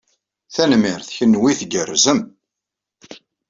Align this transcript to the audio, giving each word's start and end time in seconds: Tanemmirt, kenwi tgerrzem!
Tanemmirt, 0.53 1.07
kenwi 1.17 1.51
tgerrzem! 1.59 2.19